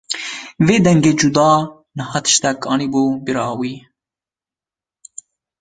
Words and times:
Vî 0.65 0.77
dengê 0.85 1.13
cuda 1.19 1.51
niha 1.97 2.19
tiştek 2.25 2.59
anîbû 2.73 3.03
bîra 3.25 3.47
wî. 3.59 3.73